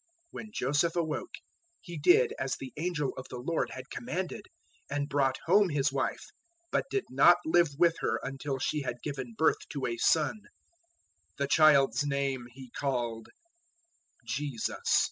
001:024 0.00 0.06
When 0.30 0.50
Joseph 0.54 0.96
awoke, 0.96 1.34
he 1.82 1.98
did 1.98 2.32
as 2.38 2.56
the 2.56 2.72
angel 2.78 3.12
of 3.18 3.28
the 3.28 3.36
Lord 3.36 3.68
had 3.72 3.90
commanded, 3.90 4.46
and 4.88 5.10
brought 5.10 5.36
home 5.44 5.68
his 5.68 5.92
wife, 5.92 6.24
001:025 6.70 6.70
but 6.70 6.84
did 6.88 7.04
not 7.10 7.36
live 7.44 7.68
with 7.78 7.96
her 8.00 8.18
until 8.22 8.58
she 8.58 8.80
had 8.80 9.02
given 9.02 9.34
birth 9.36 9.68
to 9.68 9.84
a 9.84 9.98
son. 9.98 10.40
The 11.36 11.48
child's 11.48 12.06
name 12.06 12.46
he 12.50 12.70
called 12.70 13.28
JESUS. 14.26 15.10